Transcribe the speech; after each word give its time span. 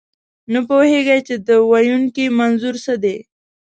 نه 0.53 0.59
پوهېږئ، 0.69 1.19
چې 1.27 1.35
د 1.47 1.49
ویونکي 1.71 2.25
منظور 2.39 2.75
څه 2.85 2.93
دی. 3.03 3.17